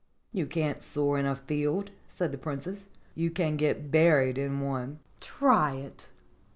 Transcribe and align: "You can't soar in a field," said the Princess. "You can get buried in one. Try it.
"You 0.33 0.47
can't 0.47 0.81
soar 0.81 1.19
in 1.19 1.27
a 1.27 1.35
field," 1.35 1.91
said 2.09 2.31
the 2.31 2.37
Princess. 2.39 2.85
"You 3.13 3.29
can 3.29 3.55
get 3.55 3.91
buried 3.91 4.39
in 4.39 4.59
one. 4.59 4.97
Try 5.19 5.75
it. 5.75 6.09